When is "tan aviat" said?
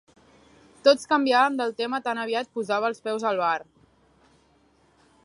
2.07-2.51